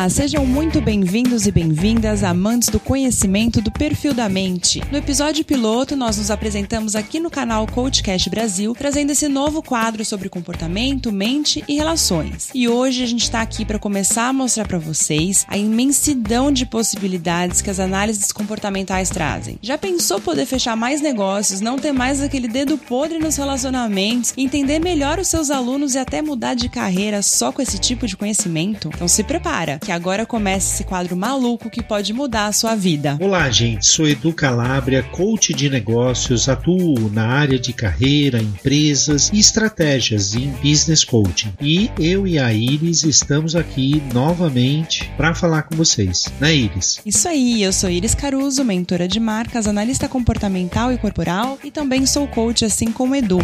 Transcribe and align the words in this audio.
Olá, 0.00 0.08
sejam 0.08 0.46
muito 0.46 0.80
bem-vindos 0.80 1.46
e 1.46 1.52
bem-vindas, 1.52 2.24
amantes 2.24 2.70
do 2.70 2.80
conhecimento 2.80 3.60
do 3.60 3.70
perfil 3.70 4.14
da 4.14 4.30
mente. 4.30 4.80
No 4.90 4.96
episódio 4.96 5.44
piloto, 5.44 5.94
nós 5.94 6.16
nos 6.16 6.30
apresentamos 6.30 6.96
aqui 6.96 7.20
no 7.20 7.28
canal 7.28 7.66
Coachcast 7.66 8.30
Brasil, 8.30 8.72
trazendo 8.72 9.12
esse 9.12 9.28
novo 9.28 9.62
quadro 9.62 10.02
sobre 10.02 10.30
comportamento, 10.30 11.12
mente 11.12 11.62
e 11.68 11.74
relações. 11.74 12.48
E 12.54 12.66
hoje 12.66 13.02
a 13.02 13.06
gente 13.06 13.24
está 13.24 13.42
aqui 13.42 13.62
para 13.62 13.78
começar 13.78 14.28
a 14.28 14.32
mostrar 14.32 14.66
para 14.66 14.78
vocês 14.78 15.44
a 15.46 15.58
imensidão 15.58 16.50
de 16.50 16.64
possibilidades 16.64 17.60
que 17.60 17.68
as 17.68 17.78
análises 17.78 18.32
comportamentais 18.32 19.10
trazem. 19.10 19.58
Já 19.60 19.76
pensou 19.76 20.18
poder 20.18 20.46
fechar 20.46 20.78
mais 20.78 21.02
negócios, 21.02 21.60
não 21.60 21.78
ter 21.78 21.92
mais 21.92 22.22
aquele 22.22 22.48
dedo 22.48 22.78
podre 22.78 23.18
nos 23.18 23.36
relacionamentos, 23.36 24.32
entender 24.34 24.78
melhor 24.78 25.18
os 25.18 25.28
seus 25.28 25.50
alunos 25.50 25.94
e 25.94 25.98
até 25.98 26.22
mudar 26.22 26.54
de 26.54 26.70
carreira 26.70 27.20
só 27.20 27.52
com 27.52 27.60
esse 27.60 27.78
tipo 27.78 28.06
de 28.06 28.16
conhecimento? 28.16 28.88
Então 28.94 29.06
se 29.06 29.22
prepare 29.22 29.72
que 29.90 29.94
agora 29.94 30.24
começa 30.24 30.72
esse 30.72 30.84
quadro 30.84 31.16
maluco 31.16 31.68
que 31.68 31.82
pode 31.82 32.12
mudar 32.12 32.46
a 32.46 32.52
sua 32.52 32.76
vida. 32.76 33.18
Olá, 33.20 33.50
gente. 33.50 33.84
Sou 33.84 34.06
Edu 34.06 34.32
Calabria, 34.32 35.02
coach 35.02 35.52
de 35.52 35.68
negócios, 35.68 36.48
atuo 36.48 37.10
na 37.10 37.26
área 37.26 37.58
de 37.58 37.72
carreira, 37.72 38.40
empresas 38.40 39.32
e 39.32 39.40
estratégias 39.40 40.36
em 40.36 40.48
business 40.62 41.02
coaching. 41.02 41.52
E 41.60 41.90
eu 41.98 42.24
e 42.24 42.38
a 42.38 42.52
Iris 42.52 43.02
estamos 43.02 43.56
aqui 43.56 44.00
novamente 44.14 45.10
para 45.16 45.34
falar 45.34 45.62
com 45.62 45.74
vocês, 45.74 46.26
né, 46.38 46.54
Iris? 46.54 47.00
Isso 47.04 47.26
aí, 47.26 47.60
eu 47.60 47.72
sou 47.72 47.90
Iris 47.90 48.14
Caruso, 48.14 48.64
mentora 48.64 49.08
de 49.08 49.18
marcas, 49.18 49.66
analista 49.66 50.08
comportamental 50.08 50.92
e 50.92 50.98
corporal 50.98 51.58
e 51.64 51.70
também 51.72 52.06
sou 52.06 52.28
coach 52.28 52.64
assim 52.64 52.92
como 52.92 53.16
Edu. 53.16 53.40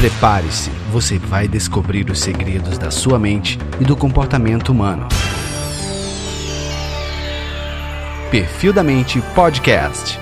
Prepare-se, 0.00 0.70
você 0.90 1.18
vai 1.18 1.46
descobrir 1.46 2.10
os 2.10 2.20
segredos 2.20 2.78
da 2.78 2.90
sua 2.90 3.18
mente 3.18 3.58
e 3.78 3.84
do 3.84 3.94
comportamento 3.94 4.70
humano. 4.70 5.06
Perfil 8.30 8.72
da 8.72 8.82
Mente 8.82 9.20
Podcast. 9.34 10.18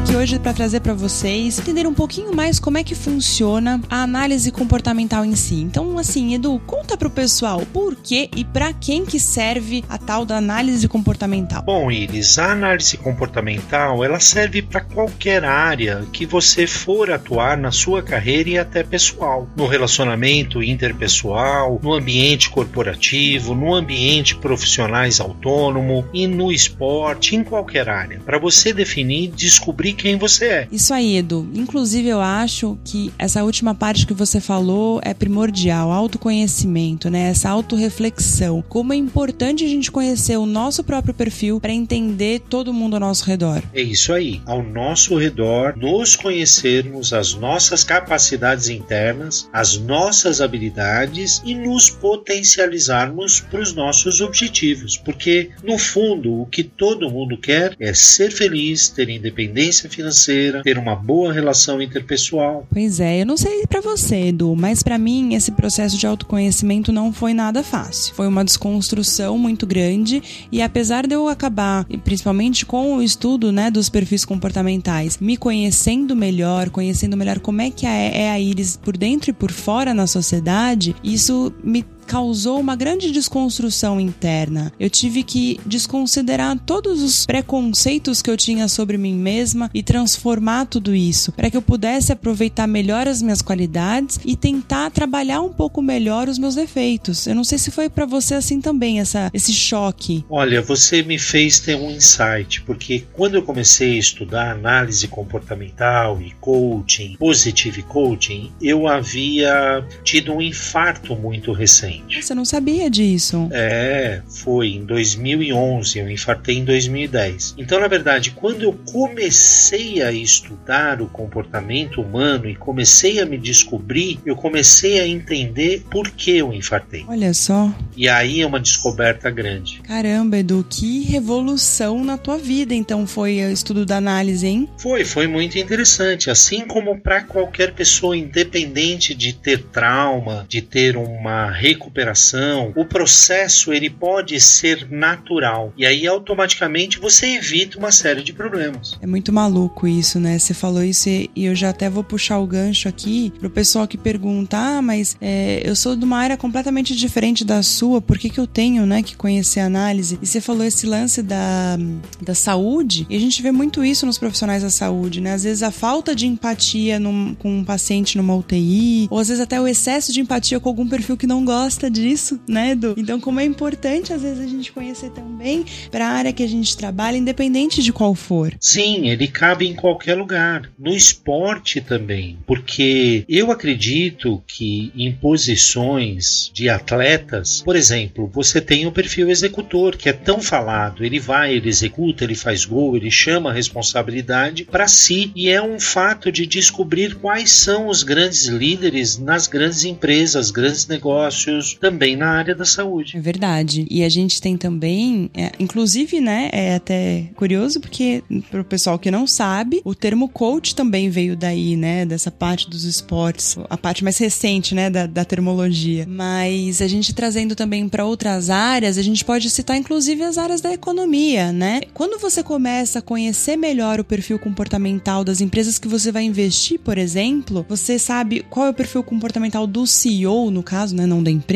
Aqui 0.00 0.16
hoje 0.16 0.38
para 0.38 0.54
trazer 0.54 0.80
para 0.80 0.94
vocês 0.94 1.58
entender 1.58 1.86
um 1.86 1.92
pouquinho 1.92 2.34
mais 2.34 2.58
como 2.58 2.78
é 2.78 2.82
que 2.82 2.94
funciona 2.94 3.82
a 3.90 4.02
análise 4.02 4.50
comportamental 4.50 5.26
em 5.26 5.36
si. 5.36 5.56
Então, 5.56 5.98
assim, 5.98 6.32
Edu, 6.32 6.58
conta 6.66 6.96
pro 6.96 7.10
pessoal 7.10 7.66
por 7.70 7.94
que 7.94 8.30
e 8.34 8.42
para 8.42 8.72
quem 8.72 9.04
que 9.04 9.20
serve 9.20 9.84
a 9.90 9.98
tal 9.98 10.24
da 10.24 10.38
análise 10.38 10.88
comportamental. 10.88 11.62
Bom, 11.62 11.90
Iris, 11.90 12.38
a 12.38 12.52
análise 12.52 12.96
comportamental, 12.96 14.02
ela 14.02 14.18
serve 14.18 14.62
para 14.62 14.80
qualquer 14.80 15.44
área 15.44 16.06
que 16.10 16.24
você 16.24 16.66
for 16.66 17.10
atuar 17.10 17.58
na 17.58 17.70
sua 17.70 18.02
carreira 18.02 18.48
e 18.48 18.58
até 18.58 18.82
pessoal, 18.82 19.46
no 19.54 19.66
relacionamento 19.66 20.62
interpessoal, 20.62 21.78
no 21.82 21.92
ambiente 21.92 22.48
corporativo, 22.48 23.54
no 23.54 23.74
ambiente 23.74 24.34
profissionais 24.34 25.20
autônomo 25.20 26.08
e 26.14 26.26
no 26.26 26.50
esporte, 26.50 27.36
em 27.36 27.44
qualquer 27.44 27.90
área. 27.90 28.18
Para 28.20 28.38
você 28.38 28.72
definir 28.72 29.30
descobrir 29.32 29.89
quem 29.94 30.16
você 30.16 30.44
é. 30.46 30.68
Isso 30.70 30.92
aí, 30.92 31.16
Edu. 31.16 31.48
Inclusive, 31.54 32.08
eu 32.08 32.20
acho 32.20 32.78
que 32.84 33.12
essa 33.18 33.42
última 33.44 33.74
parte 33.74 34.06
que 34.06 34.14
você 34.14 34.40
falou 34.40 35.00
é 35.02 35.14
primordial, 35.14 35.90
autoconhecimento, 35.90 37.10
né? 37.10 37.30
Essa 37.30 37.50
autorreflexão. 37.50 38.62
Como 38.68 38.92
é 38.92 38.96
importante 38.96 39.64
a 39.64 39.68
gente 39.68 39.90
conhecer 39.90 40.36
o 40.36 40.46
nosso 40.46 40.82
próprio 40.84 41.14
perfil 41.14 41.60
para 41.60 41.72
entender 41.72 42.40
todo 42.48 42.72
mundo 42.72 42.94
ao 42.94 43.00
nosso 43.00 43.24
redor. 43.24 43.62
É 43.72 43.82
isso 43.82 44.12
aí. 44.12 44.40
Ao 44.46 44.62
nosso 44.62 45.16
redor, 45.16 45.76
nos 45.76 46.16
conhecermos 46.16 47.12
as 47.12 47.34
nossas 47.34 47.84
capacidades 47.84 48.68
internas, 48.68 49.48
as 49.52 49.78
nossas 49.78 50.40
habilidades 50.40 51.40
e 51.44 51.54
nos 51.54 51.90
potencializarmos 51.90 53.40
para 53.40 53.60
os 53.60 53.74
nossos 53.74 54.20
objetivos. 54.20 54.96
Porque, 54.96 55.50
no 55.62 55.78
fundo, 55.78 56.42
o 56.42 56.46
que 56.46 56.62
todo 56.62 57.10
mundo 57.10 57.36
quer 57.36 57.74
é 57.78 57.92
ser 57.94 58.30
feliz, 58.30 58.88
ter 58.88 59.08
independência 59.08 59.79
independência 59.80 59.90
financeira, 59.90 60.62
ter 60.62 60.78
uma 60.78 60.94
boa 60.94 61.32
relação 61.32 61.80
interpessoal. 61.80 62.66
Pois 62.70 63.00
é, 63.00 63.22
eu 63.22 63.26
não 63.26 63.36
sei 63.36 63.66
para 63.66 63.80
você, 63.80 64.28
Edu, 64.28 64.54
mas 64.56 64.82
para 64.82 64.98
mim 64.98 65.34
esse 65.34 65.52
processo 65.52 65.96
de 65.96 66.06
autoconhecimento 66.06 66.92
não 66.92 67.12
foi 67.12 67.32
nada 67.32 67.62
fácil. 67.62 68.14
Foi 68.14 68.26
uma 68.26 68.44
desconstrução 68.44 69.38
muito 69.38 69.66
grande 69.66 70.22
e 70.50 70.60
apesar 70.60 71.06
de 71.06 71.14
eu 71.14 71.28
acabar, 71.28 71.84
principalmente 72.04 72.66
com 72.66 72.96
o 72.96 73.02
estudo, 73.02 73.52
né, 73.52 73.70
dos 73.70 73.88
perfis 73.88 74.24
comportamentais, 74.24 75.18
me 75.18 75.36
conhecendo 75.36 76.14
melhor, 76.14 76.70
conhecendo 76.70 77.16
melhor 77.16 77.38
como 77.38 77.60
é 77.60 77.70
que 77.70 77.86
é 77.86 78.30
a 78.30 78.38
Iris 78.38 78.76
por 78.76 78.96
dentro 78.96 79.30
e 79.30 79.32
por 79.32 79.50
fora 79.50 79.94
na 79.94 80.06
sociedade, 80.06 80.94
isso 81.02 81.52
me 81.62 81.84
causou 82.10 82.58
uma 82.58 82.74
grande 82.74 83.12
desconstrução 83.12 84.00
interna. 84.00 84.72
Eu 84.80 84.90
tive 84.90 85.22
que 85.22 85.60
desconsiderar 85.64 86.58
todos 86.58 87.00
os 87.02 87.24
preconceitos 87.24 88.20
que 88.20 88.28
eu 88.28 88.36
tinha 88.36 88.66
sobre 88.66 88.98
mim 88.98 89.14
mesma 89.14 89.70
e 89.72 89.80
transformar 89.80 90.66
tudo 90.66 90.92
isso 90.92 91.30
para 91.30 91.48
que 91.48 91.56
eu 91.56 91.62
pudesse 91.62 92.10
aproveitar 92.10 92.66
melhor 92.66 93.06
as 93.06 93.22
minhas 93.22 93.40
qualidades 93.40 94.18
e 94.24 94.34
tentar 94.34 94.90
trabalhar 94.90 95.40
um 95.40 95.52
pouco 95.52 95.80
melhor 95.80 96.28
os 96.28 96.36
meus 96.36 96.56
defeitos. 96.56 97.28
Eu 97.28 97.34
não 97.36 97.44
sei 97.44 97.58
se 97.58 97.70
foi 97.70 97.88
para 97.88 98.06
você 98.06 98.34
assim 98.34 98.60
também 98.60 98.98
essa 98.98 99.30
esse 99.32 99.52
choque. 99.52 100.24
Olha, 100.28 100.60
você 100.60 101.04
me 101.04 101.16
fez 101.16 101.60
ter 101.60 101.76
um 101.76 101.92
insight, 101.92 102.62
porque 102.62 103.04
quando 103.12 103.36
eu 103.36 103.42
comecei 103.42 103.94
a 103.94 104.00
estudar 104.00 104.50
análise 104.50 105.06
comportamental 105.06 106.20
e 106.20 106.32
coaching, 106.40 107.16
positive 107.20 107.84
coaching, 107.84 108.50
eu 108.60 108.88
havia 108.88 109.86
tido 110.02 110.32
um 110.32 110.42
infarto 110.42 111.14
muito 111.14 111.52
recente. 111.52 111.99
Você 112.08 112.34
não 112.34 112.44
sabia 112.44 112.90
disso? 112.90 113.48
É, 113.52 114.22
foi 114.28 114.68
em 114.74 114.84
2011, 114.84 115.98
eu 115.98 116.10
infartei 116.10 116.58
em 116.58 116.64
2010. 116.64 117.54
Então, 117.58 117.80
na 117.80 117.88
verdade, 117.88 118.32
quando 118.32 118.62
eu 118.62 118.72
comecei 118.90 120.02
a 120.02 120.12
estudar 120.12 121.00
o 121.00 121.06
comportamento 121.06 122.00
humano 122.00 122.48
e 122.48 122.54
comecei 122.54 123.20
a 123.20 123.26
me 123.26 123.38
descobrir, 123.38 124.18
eu 124.24 124.36
comecei 124.36 125.00
a 125.00 125.06
entender 125.06 125.84
por 125.90 126.10
que 126.10 126.38
eu 126.38 126.52
infartei. 126.52 127.04
Olha 127.08 127.32
só. 127.34 127.72
E 127.96 128.08
aí 128.08 128.40
é 128.40 128.46
uma 128.46 128.60
descoberta 128.60 129.30
grande. 129.30 129.80
Caramba, 129.82 130.38
Edu, 130.38 130.64
que 130.68 131.02
revolução 131.04 132.04
na 132.04 132.16
tua 132.16 132.38
vida, 132.38 132.74
então 132.74 133.06
foi 133.06 133.44
o 133.44 133.50
estudo 133.50 133.84
da 133.86 133.96
análise, 133.96 134.46
hein? 134.46 134.68
Foi, 134.78 135.04
foi 135.04 135.26
muito 135.26 135.58
interessante. 135.58 136.30
Assim 136.30 136.66
como 136.66 137.00
para 137.00 137.22
qualquer 137.22 137.72
pessoa, 137.72 138.16
independente 138.16 139.14
de 139.14 139.32
ter 139.32 139.62
trauma, 139.64 140.46
de 140.48 140.62
ter 140.62 140.96
uma 140.96 141.50
recuperação 141.50 141.89
recuperação, 141.90 142.72
o 142.76 142.84
processo 142.84 143.72
ele 143.72 143.90
pode 143.90 144.40
ser 144.40 144.86
natural 144.90 145.72
e 145.76 145.84
aí 145.84 146.06
automaticamente 146.06 147.00
você 147.00 147.36
evita 147.36 147.78
uma 147.78 147.90
série 147.90 148.22
de 148.22 148.32
problemas. 148.32 148.96
É 149.02 149.06
muito 149.06 149.32
maluco 149.32 149.86
isso, 149.86 150.20
né? 150.20 150.38
Você 150.38 150.54
falou 150.54 150.84
isso 150.84 151.08
e 151.08 151.30
eu 151.36 151.54
já 151.54 151.70
até 151.70 151.90
vou 151.90 152.04
puxar 152.04 152.38
o 152.38 152.46
gancho 152.46 152.88
aqui 152.88 153.32
pro 153.38 153.50
pessoal 153.50 153.88
que 153.88 153.98
pergunta: 153.98 154.56
ah, 154.56 154.80
mas 154.80 155.16
é, 155.20 155.62
eu 155.64 155.74
sou 155.74 155.96
de 155.96 156.04
uma 156.04 156.18
área 156.18 156.36
completamente 156.36 156.94
diferente 156.94 157.44
da 157.44 157.62
sua, 157.62 158.00
por 158.00 158.18
que, 158.18 158.30
que 158.30 158.38
eu 158.38 158.46
tenho, 158.46 158.86
né, 158.86 159.02
que 159.02 159.16
conhecer 159.16 159.60
a 159.60 159.66
análise? 159.66 160.18
E 160.22 160.26
você 160.26 160.40
falou 160.40 160.64
esse 160.64 160.86
lance 160.86 161.22
da, 161.22 161.76
da 162.22 162.34
saúde 162.34 163.06
e 163.10 163.16
a 163.16 163.20
gente 163.20 163.42
vê 163.42 163.50
muito 163.50 163.84
isso 163.84 164.06
nos 164.06 164.18
profissionais 164.18 164.62
da 164.62 164.70
saúde, 164.70 165.20
né? 165.20 165.34
Às 165.34 165.44
vezes 165.44 165.62
a 165.62 165.70
falta 165.70 166.14
de 166.14 166.26
empatia 166.26 167.00
num, 167.00 167.34
com 167.34 167.58
um 167.58 167.64
paciente 167.64 168.16
numa 168.16 168.34
UTI, 168.34 169.08
ou 169.10 169.18
às 169.18 169.28
vezes 169.28 169.42
até 169.42 169.60
o 169.60 169.66
excesso 169.66 170.12
de 170.12 170.20
empatia 170.20 170.60
com 170.60 170.68
algum 170.68 170.86
perfil 170.86 171.16
que 171.16 171.26
não 171.26 171.44
gosta 171.44 171.69
gosta 171.70 171.88
disso, 171.88 172.40
né, 172.48 172.72
Edu? 172.72 172.94
Então, 172.96 173.20
como 173.20 173.38
é 173.38 173.44
importante 173.44 174.12
às 174.12 174.22
vezes 174.22 174.44
a 174.44 174.48
gente 174.48 174.72
conhecer 174.72 175.10
também 175.10 175.64
para 175.88 176.04
a 176.04 176.10
área 176.10 176.32
que 176.32 176.42
a 176.42 176.48
gente 176.48 176.76
trabalha, 176.76 177.16
independente 177.16 177.80
de 177.80 177.92
qual 177.92 178.12
for. 178.12 178.52
Sim, 178.58 179.08
ele 179.08 179.28
cabe 179.28 179.68
em 179.68 179.74
qualquer 179.74 180.16
lugar. 180.16 180.68
No 180.76 180.92
esporte 180.92 181.80
também, 181.80 182.38
porque 182.44 183.24
eu 183.28 183.52
acredito 183.52 184.42
que 184.48 184.90
em 184.96 185.12
posições 185.12 186.50
de 186.52 186.68
atletas, 186.68 187.62
por 187.62 187.76
exemplo, 187.76 188.28
você 188.32 188.60
tem 188.60 188.86
o 188.88 188.92
perfil 188.92 189.30
executor, 189.30 189.96
que 189.96 190.08
é 190.08 190.12
tão 190.12 190.40
falado, 190.40 191.04
ele 191.04 191.20
vai, 191.20 191.54
ele 191.54 191.68
executa, 191.68 192.24
ele 192.24 192.34
faz 192.34 192.64
gol, 192.64 192.96
ele 192.96 193.12
chama 193.12 193.50
a 193.50 193.54
responsabilidade 193.54 194.64
para 194.64 194.88
si 194.88 195.30
e 195.36 195.48
é 195.48 195.62
um 195.62 195.78
fato 195.78 196.32
de 196.32 196.46
descobrir 196.46 197.14
quais 197.14 197.52
são 197.52 197.86
os 197.86 198.02
grandes 198.02 198.46
líderes 198.46 199.18
nas 199.18 199.46
grandes 199.46 199.84
empresas, 199.84 200.50
grandes 200.50 200.88
negócios 200.88 201.59
também 201.80 202.16
na 202.16 202.30
área 202.30 202.54
da 202.54 202.64
saúde. 202.64 203.16
É 203.16 203.20
verdade. 203.20 203.86
E 203.90 204.02
a 204.04 204.08
gente 204.08 204.40
tem 204.40 204.56
também, 204.56 205.30
é, 205.34 205.52
inclusive, 205.58 206.20
né, 206.20 206.48
é 206.52 206.74
até 206.74 207.24
curioso 207.36 207.80
porque 207.80 208.22
para 208.50 208.60
o 208.60 208.64
pessoal 208.64 208.98
que 208.98 209.10
não 209.10 209.26
sabe, 209.26 209.80
o 209.84 209.94
termo 209.94 210.28
coach 210.28 210.74
também 210.74 211.08
veio 211.10 211.36
daí, 211.36 211.76
né, 211.76 212.04
dessa 212.04 212.30
parte 212.30 212.68
dos 212.68 212.84
esportes, 212.84 213.56
a 213.68 213.76
parte 213.76 214.04
mais 214.04 214.18
recente, 214.18 214.74
né, 214.74 214.90
da, 214.90 215.06
da 215.06 215.24
termologia. 215.24 216.06
Mas 216.08 216.80
a 216.82 216.88
gente 216.88 217.14
trazendo 217.14 217.54
também 217.54 217.88
para 217.88 218.04
outras 218.04 218.50
áreas, 218.50 218.98
a 218.98 219.02
gente 219.02 219.24
pode 219.24 219.48
citar 219.50 219.76
inclusive 219.76 220.22
as 220.22 220.38
áreas 220.38 220.60
da 220.60 220.72
economia, 220.72 221.52
né? 221.52 221.80
Quando 221.94 222.20
você 222.20 222.42
começa 222.42 222.98
a 222.98 223.02
conhecer 223.02 223.56
melhor 223.56 224.00
o 224.00 224.04
perfil 224.04 224.38
comportamental 224.38 225.24
das 225.24 225.40
empresas 225.40 225.78
que 225.78 225.88
você 225.88 226.12
vai 226.12 226.24
investir, 226.24 226.78
por 226.78 226.98
exemplo, 226.98 227.64
você 227.68 227.98
sabe 227.98 228.44
qual 228.48 228.66
é 228.66 228.70
o 228.70 228.74
perfil 228.74 229.02
comportamental 229.02 229.66
do 229.66 229.86
CEO, 229.86 230.50
no 230.50 230.62
caso, 230.62 230.94
né, 230.94 231.06
não 231.06 231.22
da 231.22 231.30
empresa. 231.30 231.49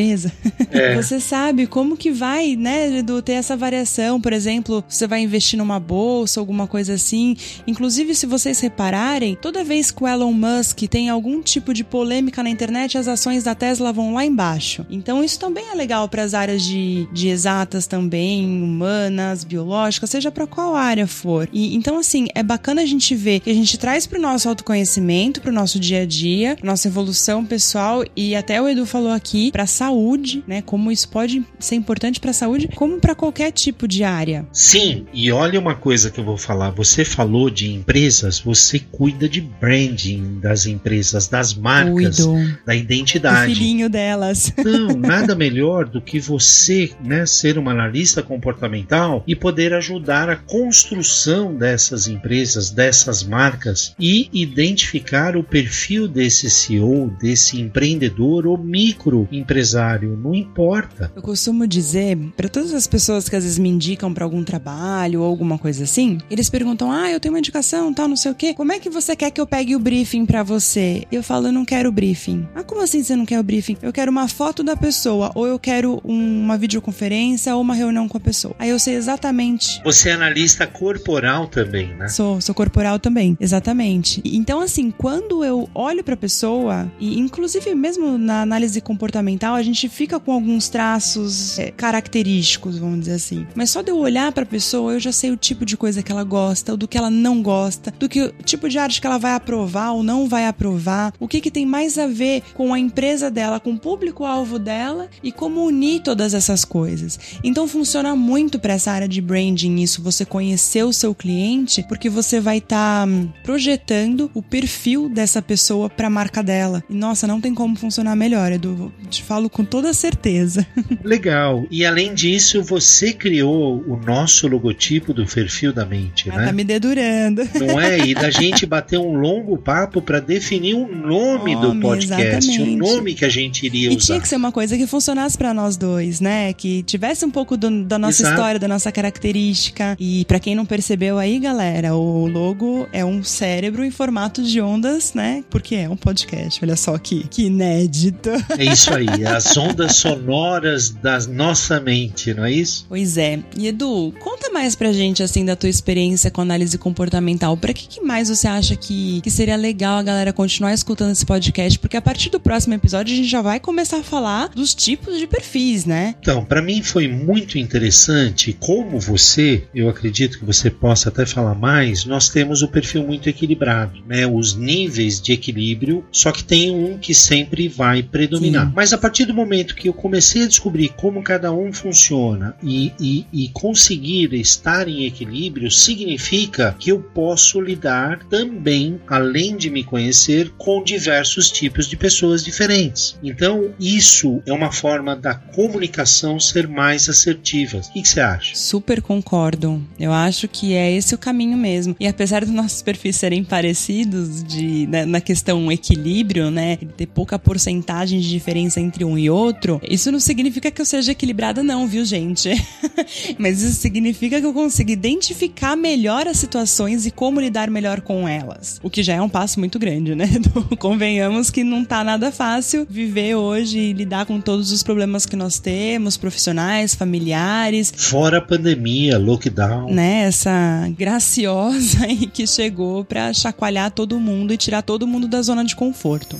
É. 0.71 0.95
Você 1.01 1.19
sabe 1.19 1.67
como 1.67 1.97
que 1.97 2.11
vai, 2.11 2.55
né, 2.55 3.01
do 3.01 3.21
ter 3.21 3.33
essa 3.33 3.55
variação, 3.55 4.19
por 4.19 4.33
exemplo, 4.33 4.83
você 4.87 5.07
vai 5.07 5.21
investir 5.21 5.57
numa 5.57 5.79
bolsa, 5.79 6.39
alguma 6.39 6.67
coisa 6.67 6.93
assim. 6.93 7.35
Inclusive, 7.67 8.15
se 8.15 8.25
vocês 8.25 8.59
repararem, 8.59 9.37
toda 9.41 9.63
vez 9.63 9.91
que 9.91 10.03
o 10.03 10.07
Elon 10.07 10.31
Musk 10.31 10.81
tem 10.89 11.09
algum 11.09 11.41
tipo 11.41 11.73
de 11.73 11.83
polêmica 11.83 12.43
na 12.43 12.49
internet, 12.49 12.97
as 12.97 13.07
ações 13.07 13.43
da 13.43 13.55
Tesla 13.55 13.91
vão 13.91 14.13
lá 14.13 14.25
embaixo. 14.25 14.85
Então, 14.89 15.23
isso 15.23 15.39
também 15.39 15.69
é 15.71 15.75
legal 15.75 16.07
para 16.07 16.23
as 16.23 16.33
áreas 16.33 16.63
de, 16.63 17.07
de 17.11 17.27
exatas 17.27 17.87
também, 17.87 18.45
humanas, 18.45 19.43
biológicas, 19.43 20.09
seja 20.09 20.31
para 20.31 20.47
qual 20.47 20.75
área 20.75 21.07
for. 21.07 21.47
E 21.51 21.75
então, 21.75 21.97
assim, 21.97 22.27
é 22.33 22.43
bacana 22.43 22.81
a 22.81 22.85
gente 22.85 23.15
ver 23.15 23.39
que 23.39 23.49
a 23.49 23.53
gente 23.53 23.77
traz 23.77 24.05
para 24.05 24.19
o 24.19 24.21
nosso 24.21 24.47
autoconhecimento, 24.49 25.41
para 25.41 25.51
o 25.51 25.53
nosso 25.53 25.79
dia 25.79 26.01
a 26.01 26.05
dia, 26.05 26.57
nossa 26.63 26.87
evolução 26.87 27.45
pessoal 27.45 28.03
e 28.15 28.35
até 28.35 28.61
o 28.61 28.67
Edu 28.67 28.85
falou 28.85 29.11
aqui 29.11 29.51
para 29.51 29.65
saúde, 29.85 30.43
né? 30.47 30.61
Como 30.61 30.91
isso 30.91 31.07
pode 31.09 31.43
ser 31.59 31.75
importante 31.75 32.19
para 32.19 32.31
a 32.31 32.33
saúde, 32.33 32.69
como 32.75 32.99
para 32.99 33.13
qualquer 33.13 33.51
tipo 33.51 33.87
de 33.87 34.03
área. 34.03 34.45
Sim, 34.51 35.05
e 35.13 35.31
olha 35.31 35.59
uma 35.59 35.75
coisa 35.75 36.09
que 36.09 36.19
eu 36.19 36.23
vou 36.23 36.37
falar. 36.37 36.71
Você 36.71 37.05
falou 37.05 37.49
de 37.49 37.71
empresas, 37.71 38.39
você 38.39 38.79
cuida 38.79 39.29
de 39.29 39.41
branding 39.41 40.39
das 40.39 40.65
empresas, 40.65 41.27
das 41.27 41.53
marcas, 41.53 42.17
Cuido. 42.17 42.57
da 42.65 42.75
identidade. 42.75 43.51
O 43.51 43.55
filhinho 43.55 43.89
delas. 43.89 44.51
Não, 44.65 44.95
nada 44.95 45.35
melhor 45.35 45.85
do 45.85 46.01
que 46.01 46.19
você, 46.19 46.91
né, 47.03 47.25
ser 47.25 47.57
uma 47.57 47.71
analista 47.71 48.23
comportamental 48.23 49.23
e 49.27 49.35
poder 49.35 49.73
ajudar 49.73 50.29
a 50.29 50.35
construção 50.35 51.53
dessas 51.53 52.07
empresas, 52.07 52.71
dessas 52.71 53.23
marcas 53.23 53.93
e 53.99 54.29
identificar 54.33 55.37
o 55.37 55.43
perfil 55.43 56.07
desse 56.07 56.49
CEO, 56.49 57.13
desse 57.19 57.59
empreendedor 57.59 58.47
ou 58.47 58.57
microempresário, 58.57 59.74
não 59.75 60.33
importa. 60.33 61.11
Eu 61.15 61.21
costumo 61.21 61.67
dizer 61.67 62.17
para 62.35 62.49
todas 62.49 62.73
as 62.73 62.87
pessoas 62.87 63.27
que 63.29 63.35
às 63.35 63.43
vezes 63.43 63.59
me 63.59 63.69
indicam 63.69 64.13
para 64.13 64.23
algum 64.23 64.43
trabalho 64.43 65.21
ou 65.21 65.27
alguma 65.27 65.57
coisa 65.57 65.83
assim, 65.83 66.17
eles 66.29 66.49
perguntam: 66.49 66.91
"Ah, 66.91 67.11
eu 67.11 67.19
tenho 67.19 67.33
uma 67.33 67.39
indicação, 67.39 67.93
tal, 67.93 68.07
não 68.07 68.15
sei 68.15 68.31
o 68.31 68.35
quê. 68.35 68.53
Como 68.53 68.71
é 68.71 68.79
que 68.79 68.89
você 68.89 69.15
quer 69.15 69.31
que 69.31 69.39
eu 69.41 69.47
pegue 69.47 69.75
o 69.75 69.79
briefing 69.79 70.25
para 70.25 70.43
você?" 70.43 71.03
Eu 71.11 71.23
falo: 71.23 71.47
"Eu 71.47 71.51
não 71.51 71.65
quero 71.65 71.89
o 71.89 71.91
briefing". 71.91 72.47
"Ah, 72.55 72.63
como 72.63 72.81
assim 72.81 73.03
você 73.03 73.15
não 73.15 73.25
quer 73.25 73.39
o 73.39 73.43
briefing?" 73.43 73.77
"Eu 73.81 73.93
quero 73.93 74.11
uma 74.11 74.27
foto 74.27 74.63
da 74.63 74.75
pessoa 74.75 75.31
ou 75.35 75.47
eu 75.47 75.59
quero 75.59 76.01
um, 76.03 76.43
uma 76.43 76.57
videoconferência 76.57 77.55
ou 77.55 77.61
uma 77.61 77.75
reunião 77.75 78.07
com 78.07 78.17
a 78.17 78.21
pessoa". 78.21 78.55
Aí 78.59 78.69
eu 78.69 78.79
sei 78.79 78.95
exatamente. 78.95 79.81
Você 79.83 80.09
é 80.09 80.13
analista 80.13 80.65
corporal 80.67 81.47
também, 81.47 81.93
né? 81.95 82.07
Sou, 82.07 82.39
sou 82.41 82.55
corporal 82.55 82.99
também, 82.99 83.37
exatamente. 83.39 84.21
Então 84.25 84.59
assim, 84.61 84.91
quando 84.91 85.43
eu 85.43 85.69
olho 85.73 86.03
para 86.03 86.13
a 86.13 86.17
pessoa 86.17 86.91
e 86.99 87.19
inclusive 87.19 87.73
mesmo 87.75 88.17
na 88.17 88.41
análise 88.41 88.79
comportamental, 88.81 89.55
a 89.55 89.63
gente 89.65 89.89
fica 89.89 90.19
com 90.19 90.31
alguns 90.31 90.69
traços 90.69 91.59
é, 91.59 91.71
característicos, 91.71 92.77
vamos 92.77 92.99
dizer 93.01 93.13
assim. 93.13 93.45
Mas 93.55 93.71
só 93.71 93.81
de 93.81 93.91
eu 93.91 93.97
olhar 93.97 94.31
para 94.31 94.43
a 94.43 94.47
pessoa, 94.47 94.93
eu 94.93 94.99
já 94.99 95.11
sei 95.11 95.31
o 95.31 95.37
tipo 95.37 95.65
de 95.65 95.77
coisa 95.77 96.01
que 96.01 96.11
ela 96.11 96.23
gosta, 96.23 96.75
do 96.77 96.87
que 96.87 96.97
ela 96.97 97.09
não 97.09 97.41
gosta, 97.41 97.91
do 97.91 98.07
que 98.07 98.33
tipo 98.43 98.69
de 98.69 98.77
arte 98.77 99.01
que 99.01 99.07
ela 99.07 99.17
vai 99.17 99.33
aprovar 99.33 99.91
ou 99.91 100.03
não 100.03 100.27
vai 100.27 100.47
aprovar, 100.47 101.13
o 101.19 101.27
que, 101.27 101.41
que 101.41 101.51
tem 101.51 101.65
mais 101.65 101.97
a 101.97 102.07
ver 102.07 102.43
com 102.53 102.73
a 102.73 102.79
empresa 102.79 103.29
dela, 103.29 103.59
com 103.59 103.71
o 103.71 103.79
público-alvo 103.79 104.59
dela 104.59 105.09
e 105.23 105.31
como 105.31 105.65
unir 105.65 106.01
todas 106.01 106.33
essas 106.33 106.63
coisas. 106.63 107.19
Então 107.43 107.67
funciona 107.67 108.15
muito 108.15 108.59
para 108.59 108.73
essa 108.73 108.91
área 108.91 109.07
de 109.07 109.21
branding 109.21 109.81
isso, 109.81 110.01
você 110.01 110.25
conhecer 110.25 110.83
o 110.83 110.93
seu 110.93 111.13
cliente, 111.13 111.83
porque 111.83 112.09
você 112.09 112.39
vai 112.39 112.57
estar 112.57 113.05
tá 113.05 113.09
hum, 113.09 113.29
projetando 113.43 114.29
o 114.33 114.41
perfil 114.41 115.09
dessa 115.09 115.41
pessoa 115.41 115.89
para 115.89 116.07
a 116.07 116.09
marca 116.09 116.43
dela. 116.43 116.83
E 116.89 116.93
nossa, 116.93 117.27
não 117.27 117.41
tem 117.41 117.53
como 117.53 117.75
funcionar 117.75 118.15
melhor, 118.15 118.51
Edu. 118.51 118.93
Te 119.09 119.23
falo 119.23 119.49
com 119.55 119.63
toda 119.63 119.93
certeza. 119.93 120.67
Legal. 121.01 121.65
E 121.71 121.85
além 121.85 122.13
disso, 122.13 122.61
você 122.61 123.13
criou 123.13 123.81
o 123.87 123.95
nosso 123.95 124.49
logotipo 124.49 125.13
do 125.13 125.25
perfil 125.25 125.71
da 125.71 125.85
mente, 125.85 126.29
ah, 126.29 126.35
né? 126.35 126.45
Tá 126.47 126.51
me 126.51 126.65
dedurando. 126.65 127.41
Não 127.57 127.79
é? 127.79 127.99
E 127.99 128.13
da 128.13 128.27
gente 128.37 128.65
bater 128.65 128.99
um 128.99 129.13
longo 129.13 129.57
papo 129.57 130.01
para 130.01 130.19
definir 130.19 130.73
o 130.73 130.93
nome, 130.93 131.55
do 131.55 131.73
podcast, 131.79 132.49
exatamente. 132.49 132.61
o 132.61 132.77
nome 132.77 133.13
que 133.13 133.23
a 133.23 133.29
gente 133.29 133.65
iria 133.65 133.85
e 133.85 133.95
usar. 133.95 133.97
E 133.97 134.05
tinha 134.05 134.19
que 134.19 134.27
ser 134.27 134.35
uma 134.35 134.51
coisa 134.51 134.75
que 134.75 134.85
funcionasse 134.85 135.37
para 135.37 135.53
nós 135.53 135.77
dois, 135.77 136.19
né? 136.19 136.51
Que 136.51 136.83
tivesse 136.83 137.23
um 137.23 137.31
pouco 137.31 137.55
do, 137.55 137.85
da 137.85 137.97
nossa 137.97 138.23
Exato. 138.23 138.35
história, 138.35 138.59
da 138.59 138.67
nossa 138.67 138.91
característica. 138.91 139.95
E 139.97 140.25
para 140.25 140.37
quem 140.37 140.53
não 140.53 140.65
percebeu 140.65 141.17
aí, 141.17 141.39
galera, 141.39 141.95
o 141.95 142.27
logo 142.27 142.89
é 142.91 143.05
um 143.05 143.23
cérebro 143.23 143.85
em 143.85 143.91
formato 143.91 144.43
de 144.43 144.59
ondas, 144.59 145.13
né? 145.13 145.45
Porque 145.49 145.75
é 145.75 145.89
um 145.89 145.95
podcast. 145.95 146.59
Olha 146.61 146.75
só 146.75 146.97
que, 146.97 147.25
que 147.29 147.43
inédito. 147.43 148.31
É 148.57 148.65
isso 148.65 148.93
aí, 148.93 149.25
as 149.25 149.44
ondas 149.57 149.97
sonoras 149.97 150.89
da 150.89 151.19
nossa 151.27 151.79
mente, 151.79 152.33
não 152.33 152.45
é 152.45 152.51
isso? 152.51 152.85
Pois 152.87 153.17
é. 153.17 153.39
E 153.57 153.67
Edu, 153.67 154.13
conta 154.19 154.49
mais 154.51 154.75
pra 154.75 154.91
gente 154.91 155.21
assim 155.23 155.45
da 155.45 155.55
tua 155.55 155.69
experiência 155.69 156.31
com 156.31 156.41
análise 156.41 156.77
comportamental. 156.77 157.57
Para 157.57 157.73
que, 157.73 157.87
que 157.87 158.01
mais 158.01 158.29
você 158.29 158.47
acha 158.47 158.75
que, 158.75 159.21
que 159.21 159.31
seria 159.31 159.55
legal 159.55 159.97
a 159.97 160.03
galera 160.03 160.33
continuar 160.33 160.73
escutando 160.73 161.11
esse 161.11 161.25
podcast? 161.25 161.77
Porque 161.79 161.97
a 161.97 162.01
partir 162.01 162.29
do 162.29 162.39
próximo 162.39 162.73
episódio 162.73 163.13
a 163.13 163.17
gente 163.17 163.29
já 163.29 163.41
vai 163.41 163.59
começar 163.59 163.97
a 163.97 164.03
falar 164.03 164.49
dos 164.49 164.73
tipos 164.73 165.17
de 165.17 165.27
perfis, 165.27 165.85
né? 165.85 166.15
Então, 166.19 166.43
para 166.43 166.61
mim 166.61 166.81
foi 166.81 167.07
muito 167.07 167.57
interessante 167.57 168.53
como 168.59 168.99
você, 168.99 169.63
eu 169.73 169.89
acredito 169.89 170.39
que 170.39 170.45
você 170.45 170.69
possa 170.69 171.09
até 171.09 171.25
falar 171.25 171.55
mais, 171.55 172.05
nós 172.05 172.29
temos 172.29 172.61
o 172.61 172.67
perfil 172.67 173.03
muito 173.05 173.29
equilibrado, 173.29 174.01
né? 174.07 174.25
Os 174.25 174.55
níveis 174.55 175.21
de 175.21 175.33
equilíbrio, 175.33 176.03
só 176.11 176.31
que 176.31 176.43
tem 176.43 176.71
um 176.71 176.97
que 176.97 177.13
sempre 177.13 177.67
vai 177.67 178.03
predominar. 178.03 178.67
Sim. 178.67 178.73
Mas 178.75 178.93
a 178.93 178.97
partir 178.97 179.24
do 179.25 179.33
momento 179.33 179.75
que 179.75 179.89
eu 179.89 179.93
comecei 179.93 180.43
a 180.43 180.47
descobrir 180.47 180.89
como 180.89 181.23
cada 181.23 181.51
um 181.51 181.71
funciona 181.73 182.55
e, 182.61 182.93
e, 182.99 183.25
e 183.31 183.49
conseguir 183.49 184.33
estar 184.33 184.87
em 184.87 185.05
equilíbrio, 185.05 185.69
significa 185.71 186.75
que 186.79 186.91
eu 186.91 186.99
posso 186.99 187.59
lidar 187.59 188.19
também, 188.25 188.99
além 189.07 189.55
de 189.55 189.69
me 189.69 189.83
conhecer, 189.83 190.51
com 190.57 190.83
diversos 190.83 191.49
tipos 191.49 191.87
de 191.87 191.97
pessoas 191.97 192.43
diferentes. 192.43 193.17
Então, 193.23 193.73
isso 193.79 194.41
é 194.45 194.53
uma 194.53 194.71
forma 194.71 195.15
da 195.15 195.35
comunicação 195.35 196.39
ser 196.39 196.67
mais 196.67 197.09
assertiva. 197.09 197.77
O 197.77 197.93
que 197.93 198.07
você 198.07 198.19
acha? 198.19 198.55
Super 198.55 199.01
concordo. 199.01 199.81
Eu 199.99 200.11
acho 200.11 200.47
que 200.47 200.73
é 200.73 200.91
esse 200.91 201.15
o 201.15 201.17
caminho 201.17 201.57
mesmo. 201.57 201.95
E 201.99 202.07
apesar 202.07 202.41
dos 202.41 202.53
nossos 202.53 202.81
perfis 202.81 203.15
serem 203.15 203.43
parecidos 203.43 204.43
de, 204.43 204.87
na, 204.87 205.05
na 205.05 205.21
questão 205.21 205.71
equilíbrio, 205.71 206.51
né, 206.51 206.77
ter 206.97 207.07
pouca 207.07 207.39
porcentagem 207.39 208.19
de 208.19 208.29
diferença 208.29 208.79
entre 208.79 209.03
um 209.03 209.14
e 209.17 209.29
outro, 209.29 209.81
isso 209.87 210.11
não 210.11 210.19
significa 210.19 210.71
que 210.71 210.81
eu 210.81 210.85
seja 210.85 211.11
equilibrada, 211.11 211.63
não, 211.63 211.87
viu, 211.87 212.03
gente? 212.05 212.49
Mas 213.37 213.61
isso 213.61 213.79
significa 213.81 214.39
que 214.39 214.45
eu 214.45 214.53
consigo 214.53 214.91
identificar 214.91 215.75
melhor 215.75 216.27
as 216.27 216.37
situações 216.37 217.05
e 217.05 217.11
como 217.11 217.39
lidar 217.39 217.69
melhor 217.69 218.01
com 218.01 218.27
elas. 218.27 218.79
O 218.83 218.89
que 218.89 219.03
já 219.03 219.15
é 219.15 219.21
um 219.21 219.29
passo 219.29 219.59
muito 219.59 219.79
grande, 219.79 220.15
né? 220.15 220.29
Convenhamos 220.79 221.49
que 221.49 221.63
não 221.63 221.83
tá 221.83 222.03
nada 222.03 222.31
fácil 222.31 222.87
viver 222.89 223.35
hoje 223.35 223.77
e 223.77 223.93
lidar 223.93 224.25
com 224.25 224.39
todos 224.39 224.71
os 224.71 224.83
problemas 224.83 225.25
que 225.25 225.35
nós 225.35 225.59
temos, 225.59 226.17
profissionais, 226.17 226.95
familiares. 226.95 227.91
Fora 227.95 228.37
a 228.37 228.41
pandemia, 228.41 229.17
lockdown. 229.17 229.93
Né? 229.93 230.23
Essa 230.23 230.87
graciosa 230.97 232.05
aí 232.05 232.27
que 232.27 232.45
chegou 232.47 233.03
para 233.03 233.33
chacoalhar 233.33 233.91
todo 233.91 234.19
mundo 234.19 234.53
e 234.53 234.57
tirar 234.57 234.81
todo 234.81 235.07
mundo 235.07 235.27
da 235.27 235.41
zona 235.41 235.63
de 235.63 235.75
conforto. 235.75 236.39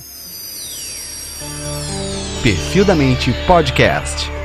Perfil 2.46 2.84
da 2.84 2.94
Mente 2.94 3.32
Podcast. 3.44 4.35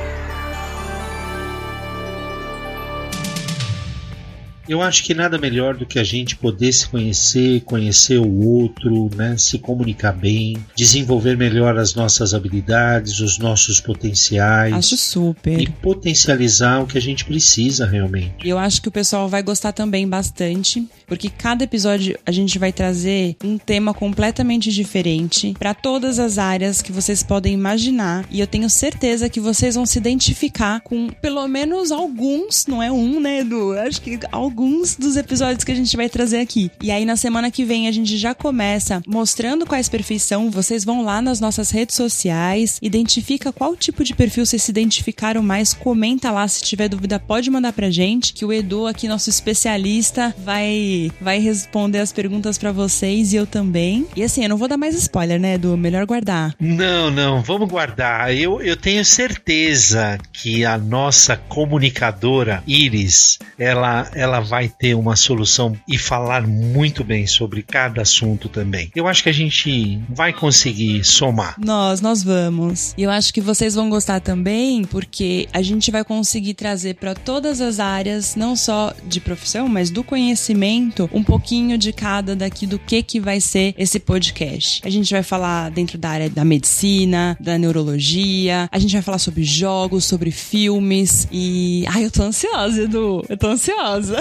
Eu 4.68 4.80
acho 4.80 5.04
que 5.04 5.14
nada 5.14 5.38
melhor 5.38 5.76
do 5.76 5.84
que 5.84 5.98
a 5.98 6.04
gente 6.04 6.36
poder 6.36 6.72
se 6.72 6.86
conhecer, 6.88 7.60
conhecer 7.62 8.18
o 8.18 8.40
outro, 8.46 9.10
né, 9.14 9.36
se 9.36 9.58
comunicar 9.58 10.12
bem, 10.12 10.56
desenvolver 10.76 11.36
melhor 11.36 11.76
as 11.76 11.94
nossas 11.94 12.32
habilidades, 12.32 13.20
os 13.20 13.38
nossos 13.38 13.80
potenciais. 13.80 14.72
Acho 14.72 14.96
super. 14.96 15.60
E 15.60 15.68
potencializar 15.68 16.80
o 16.80 16.86
que 16.86 16.96
a 16.96 17.00
gente 17.00 17.24
precisa 17.24 17.86
realmente. 17.86 18.48
Eu 18.48 18.58
acho 18.58 18.80
que 18.80 18.88
o 18.88 18.92
pessoal 18.92 19.28
vai 19.28 19.42
gostar 19.42 19.72
também 19.72 20.08
bastante, 20.08 20.86
porque 21.06 21.28
cada 21.28 21.64
episódio 21.64 22.18
a 22.24 22.30
gente 22.30 22.58
vai 22.58 22.72
trazer 22.72 23.36
um 23.42 23.58
tema 23.58 23.92
completamente 23.92 24.70
diferente 24.70 25.54
para 25.58 25.74
todas 25.74 26.18
as 26.18 26.38
áreas 26.38 26.80
que 26.80 26.92
vocês 26.92 27.22
podem 27.22 27.52
imaginar. 27.52 28.24
E 28.30 28.40
eu 28.40 28.46
tenho 28.46 28.70
certeza 28.70 29.28
que 29.28 29.40
vocês 29.40 29.74
vão 29.74 29.84
se 29.84 29.98
identificar 29.98 30.80
com 30.80 31.08
pelo 31.08 31.46
menos 31.48 31.90
alguns, 31.90 32.66
não 32.66 32.82
é 32.82 32.90
um, 32.90 33.20
né, 33.20 33.40
Edu? 33.40 33.72
Acho 33.78 34.00
que 34.00 34.18
alguns 34.52 34.94
dos 34.96 35.16
episódios 35.16 35.64
que 35.64 35.72
a 35.72 35.74
gente 35.74 35.96
vai 35.96 36.10
trazer 36.10 36.38
aqui. 36.38 36.70
E 36.82 36.90
aí 36.90 37.06
na 37.06 37.16
semana 37.16 37.50
que 37.50 37.64
vem 37.64 37.88
a 37.88 37.92
gente 37.92 38.18
já 38.18 38.34
começa 38.34 39.02
mostrando 39.06 39.64
quais 39.64 39.88
perfis 39.88 40.22
são. 40.22 40.50
Vocês 40.50 40.84
vão 40.84 41.02
lá 41.02 41.22
nas 41.22 41.40
nossas 41.40 41.70
redes 41.70 41.96
sociais, 41.96 42.78
identifica 42.82 43.50
qual 43.50 43.74
tipo 43.74 44.04
de 44.04 44.14
perfil 44.14 44.44
vocês 44.44 44.62
se 44.62 44.70
identificaram 44.70 45.42
mais, 45.42 45.72
comenta 45.72 46.30
lá 46.30 46.46
se 46.46 46.62
tiver 46.62 46.88
dúvida, 46.88 47.18
pode 47.18 47.50
mandar 47.50 47.72
pra 47.72 47.90
gente, 47.90 48.34
que 48.34 48.44
o 48.44 48.52
Edu 48.52 48.86
aqui 48.86 49.08
nosso 49.08 49.30
especialista 49.30 50.34
vai 50.44 51.10
vai 51.18 51.38
responder 51.38 52.00
as 52.00 52.12
perguntas 52.12 52.58
para 52.58 52.72
vocês 52.72 53.32
e 53.32 53.36
eu 53.36 53.46
também. 53.46 54.06
E 54.14 54.22
assim, 54.22 54.42
eu 54.42 54.50
não 54.50 54.58
vou 54.58 54.68
dar 54.68 54.76
mais 54.76 54.94
spoiler, 54.94 55.40
né, 55.40 55.54
Edu? 55.54 55.78
Melhor 55.78 56.04
guardar. 56.04 56.54
Não, 56.60 57.10
não, 57.10 57.42
vamos 57.42 57.68
guardar. 57.70 58.34
Eu, 58.36 58.60
eu 58.60 58.76
tenho 58.76 59.02
certeza 59.02 60.18
que 60.30 60.62
a 60.66 60.76
nossa 60.76 61.36
comunicadora 61.36 62.62
Iris, 62.66 63.38
ela 63.58 64.10
ela 64.14 64.41
vai 64.42 64.68
ter 64.68 64.94
uma 64.94 65.16
solução 65.16 65.76
e 65.88 65.96
falar 65.96 66.46
muito 66.46 67.04
bem 67.04 67.26
sobre 67.26 67.62
cada 67.62 68.02
assunto 68.02 68.48
também. 68.48 68.90
Eu 68.94 69.06
acho 69.06 69.22
que 69.22 69.28
a 69.28 69.34
gente 69.34 70.00
vai 70.08 70.32
conseguir 70.32 71.04
somar. 71.04 71.56
Nós, 71.58 72.00
nós 72.00 72.22
vamos. 72.22 72.94
E 72.96 73.02
eu 73.02 73.10
acho 73.10 73.32
que 73.32 73.40
vocês 73.40 73.74
vão 73.74 73.88
gostar 73.88 74.20
também, 74.20 74.84
porque 74.84 75.48
a 75.52 75.62
gente 75.62 75.90
vai 75.90 76.04
conseguir 76.04 76.54
trazer 76.54 76.94
para 76.94 77.14
todas 77.14 77.60
as 77.60 77.80
áreas, 77.80 78.36
não 78.36 78.56
só 78.56 78.92
de 79.06 79.20
profissão, 79.20 79.68
mas 79.68 79.90
do 79.90 80.04
conhecimento, 80.04 81.08
um 81.12 81.22
pouquinho 81.22 81.78
de 81.78 81.92
cada 81.92 82.34
daqui 82.34 82.66
do 82.66 82.78
que 82.78 83.02
que 83.02 83.20
vai 83.20 83.40
ser 83.40 83.74
esse 83.78 83.98
podcast. 83.98 84.80
A 84.84 84.90
gente 84.90 85.12
vai 85.12 85.22
falar 85.22 85.70
dentro 85.70 85.98
da 85.98 86.10
área 86.10 86.30
da 86.30 86.44
medicina, 86.44 87.36
da 87.40 87.56
neurologia, 87.58 88.68
a 88.70 88.78
gente 88.78 88.92
vai 88.92 89.02
falar 89.02 89.18
sobre 89.18 89.44
jogos, 89.44 90.04
sobre 90.04 90.30
filmes 90.30 91.28
e 91.30 91.84
ai, 91.88 92.04
eu 92.04 92.10
tô 92.10 92.22
ansiosa, 92.22 92.82
Edu. 92.82 93.24
Eu 93.28 93.36
tô 93.36 93.48
ansiosa. 93.48 94.16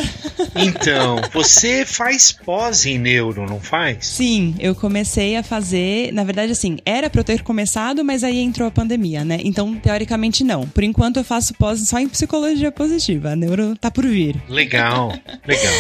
Então, 0.56 1.18
você 1.32 1.86
faz 1.86 2.32
pós 2.32 2.86
em 2.86 2.98
neuro, 2.98 3.46
não 3.48 3.60
faz? 3.60 4.06
Sim, 4.06 4.56
eu 4.60 4.76
comecei 4.76 5.36
a 5.36 5.44
fazer, 5.44 6.12
na 6.14 6.24
verdade 6.24 6.52
assim, 6.52 6.78
era 6.86 7.10
para 7.10 7.22
eu 7.22 7.26
ter 7.26 7.42
começado, 7.44 8.04
mas 8.04 8.24
aí 8.24 8.40
entrou 8.40 8.68
a 8.68 8.72
pandemia, 8.72 9.24
né? 9.24 9.40
Então, 9.44 9.76
teoricamente 9.76 10.44
não. 10.44 10.68
Por 10.68 10.84
enquanto 10.84 11.18
eu 11.18 11.24
faço 11.24 11.54
pós 11.54 11.80
só 11.88 12.00
em 12.00 12.10
psicologia 12.10 12.72
positiva. 12.72 13.32
A 13.32 13.36
neuro 13.36 13.76
tá 13.76 13.90
por 13.90 14.06
vir. 14.06 14.42
Legal, 14.48 15.14
legal. 15.46 15.74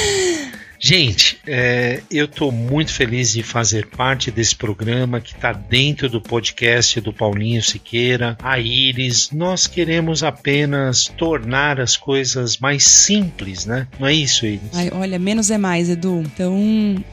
Gente, 0.83 1.37
é, 1.45 2.01
eu 2.09 2.25
estou 2.25 2.51
muito 2.51 2.91
feliz 2.91 3.33
de 3.33 3.43
fazer 3.43 3.85
parte 3.85 4.31
desse 4.31 4.55
programa 4.55 5.21
que 5.21 5.35
está 5.35 5.53
dentro 5.53 6.09
do 6.09 6.19
podcast 6.19 6.99
do 6.99 7.13
Paulinho 7.13 7.61
Siqueira, 7.61 8.35
a 8.41 8.59
Iris. 8.59 9.29
Nós 9.31 9.67
queremos 9.67 10.23
apenas 10.23 11.05
tornar 11.15 11.79
as 11.79 11.95
coisas 11.95 12.57
mais 12.57 12.83
simples, 12.83 13.63
né? 13.63 13.87
Não 13.99 14.07
é 14.07 14.13
isso, 14.13 14.43
Iris? 14.43 14.71
Ai, 14.73 14.89
olha, 14.91 15.19
menos 15.19 15.51
é 15.51 15.57
mais, 15.57 15.87
Edu. 15.87 16.23
Então, 16.25 16.57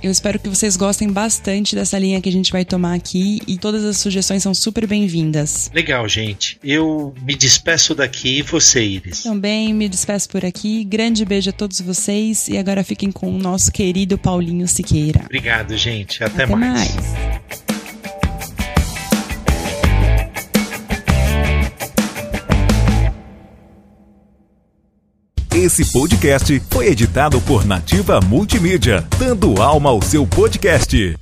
eu 0.03 0.11
espero 0.11 0.39
que 0.39 0.49
vocês 0.49 0.75
gostem 0.75 1.13
bastante 1.13 1.75
dessa 1.75 1.99
linha 1.99 2.23
que 2.23 2.29
a 2.31 2.33
gente 2.33 2.51
vai 2.51 2.65
tomar 2.65 2.95
aqui 2.95 3.43
e 3.47 3.59
todas 3.59 3.85
as 3.85 3.99
sugestões 3.99 4.43
são 4.43 4.55
super 4.55 4.87
bem-vindas. 4.87 5.71
Legal, 5.75 6.09
gente. 6.09 6.59
Eu 6.65 7.15
me 7.21 7.35
despeço 7.35 7.95
daqui 7.95 8.39
e 8.39 8.43
você, 8.43 8.83
Iris. 8.83 9.25
Também 9.25 9.75
me 9.75 9.91
despeço 9.91 10.27
por 10.31 10.43
aqui. 10.43 10.85
Grande 10.85 11.23
beijo 11.27 11.51
a 11.51 11.53
todos 11.53 11.83
vocês 11.83 12.49
e 12.49 12.57
agora 12.57 12.83
fiquem 12.83 13.13
com 13.13 13.29
o 13.29 13.39
nosso 13.39 13.58
nosso 13.59 13.73
querido 13.73 14.17
Paulinho 14.17 14.69
Siqueira. 14.69 15.23
Obrigado, 15.25 15.77
gente. 15.77 16.23
Até, 16.23 16.45
Até 16.45 16.55
mais. 16.55 16.95
mais. 16.95 17.19
Esse 25.53 25.91
podcast 25.91 26.63
foi 26.71 26.87
editado 26.87 27.41
por 27.41 27.67
Nativa 27.67 28.21
Multimídia, 28.21 29.05
dando 29.19 29.61
alma 29.61 29.91
ao 29.91 30.01
seu 30.01 30.25
podcast. 30.25 31.17